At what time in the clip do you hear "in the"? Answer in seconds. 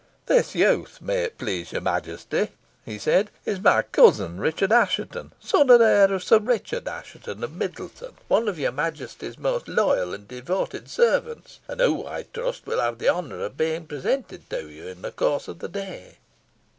14.87-15.11